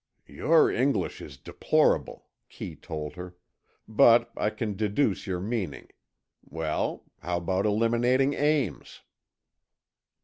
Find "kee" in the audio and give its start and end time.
2.49-2.75